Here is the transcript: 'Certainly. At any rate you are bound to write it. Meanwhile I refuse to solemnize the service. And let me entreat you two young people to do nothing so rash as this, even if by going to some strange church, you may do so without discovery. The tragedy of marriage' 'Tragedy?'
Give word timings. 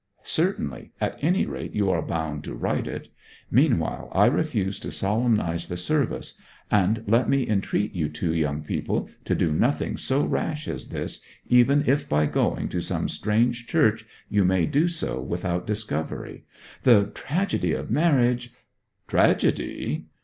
'Certainly. 0.23 0.91
At 0.99 1.23
any 1.23 1.45
rate 1.45 1.75
you 1.75 1.91
are 1.91 2.01
bound 2.01 2.43
to 2.45 2.55
write 2.55 2.87
it. 2.87 3.09
Meanwhile 3.51 4.09
I 4.15 4.25
refuse 4.25 4.79
to 4.79 4.91
solemnize 4.91 5.67
the 5.67 5.77
service. 5.77 6.41
And 6.71 7.03
let 7.07 7.29
me 7.29 7.47
entreat 7.47 7.93
you 7.93 8.09
two 8.09 8.33
young 8.33 8.63
people 8.63 9.11
to 9.25 9.35
do 9.35 9.51
nothing 9.53 9.97
so 9.97 10.25
rash 10.25 10.67
as 10.67 10.89
this, 10.89 11.21
even 11.49 11.83
if 11.85 12.09
by 12.09 12.25
going 12.25 12.67
to 12.69 12.81
some 12.81 13.09
strange 13.09 13.67
church, 13.67 14.07
you 14.27 14.43
may 14.43 14.65
do 14.65 14.87
so 14.87 15.21
without 15.21 15.67
discovery. 15.67 16.45
The 16.81 17.11
tragedy 17.13 17.73
of 17.73 17.91
marriage' 17.91 18.51
'Tragedy?' 19.07 20.07